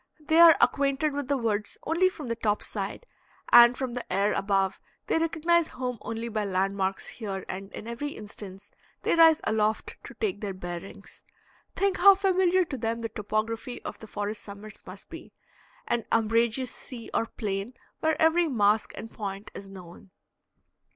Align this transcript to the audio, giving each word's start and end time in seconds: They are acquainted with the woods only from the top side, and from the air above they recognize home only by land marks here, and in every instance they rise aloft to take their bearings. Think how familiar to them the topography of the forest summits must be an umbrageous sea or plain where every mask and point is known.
They 0.19 0.39
are 0.39 0.57
acquainted 0.59 1.13
with 1.13 1.27
the 1.27 1.37
woods 1.37 1.77
only 1.83 2.09
from 2.09 2.25
the 2.25 2.35
top 2.35 2.63
side, 2.63 3.05
and 3.51 3.77
from 3.77 3.93
the 3.93 4.11
air 4.11 4.33
above 4.33 4.79
they 5.05 5.19
recognize 5.19 5.67
home 5.67 5.99
only 6.01 6.27
by 6.27 6.43
land 6.43 6.75
marks 6.75 7.07
here, 7.07 7.45
and 7.47 7.71
in 7.71 7.87
every 7.87 8.13
instance 8.15 8.71
they 9.03 9.13
rise 9.13 9.41
aloft 9.43 9.97
to 10.05 10.15
take 10.15 10.41
their 10.41 10.55
bearings. 10.55 11.21
Think 11.75 11.97
how 11.97 12.15
familiar 12.15 12.65
to 12.65 12.77
them 12.79 13.01
the 13.01 13.09
topography 13.09 13.79
of 13.83 13.99
the 13.99 14.07
forest 14.07 14.41
summits 14.41 14.83
must 14.87 15.07
be 15.07 15.33
an 15.87 16.05
umbrageous 16.11 16.71
sea 16.71 17.11
or 17.13 17.27
plain 17.27 17.75
where 17.99 18.19
every 18.19 18.47
mask 18.47 18.93
and 18.95 19.11
point 19.13 19.51
is 19.53 19.69
known. 19.69 20.09